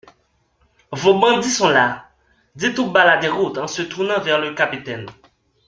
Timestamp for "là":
1.69-2.09